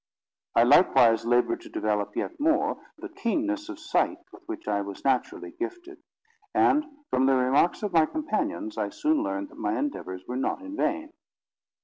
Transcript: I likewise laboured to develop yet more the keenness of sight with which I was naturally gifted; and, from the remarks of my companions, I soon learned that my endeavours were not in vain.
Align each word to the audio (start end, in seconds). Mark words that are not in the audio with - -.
I 0.55 0.63
likewise 0.63 1.25
laboured 1.27 1.61
to 1.61 1.69
develop 1.69 2.15
yet 2.15 2.39
more 2.39 2.83
the 2.97 3.07
keenness 3.07 3.69
of 3.69 3.77
sight 3.79 4.17
with 4.31 4.41
which 4.47 4.67
I 4.67 4.81
was 4.81 5.05
naturally 5.05 5.51
gifted; 5.51 5.99
and, 6.55 6.83
from 7.11 7.27
the 7.27 7.35
remarks 7.35 7.83
of 7.83 7.93
my 7.93 8.07
companions, 8.07 8.79
I 8.79 8.89
soon 8.89 9.21
learned 9.21 9.49
that 9.49 9.59
my 9.59 9.77
endeavours 9.77 10.25
were 10.27 10.37
not 10.37 10.63
in 10.63 10.75
vain. 10.75 11.13